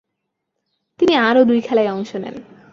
[0.99, 2.35] তিনি আরও দুই খেলায় অংশ নেন।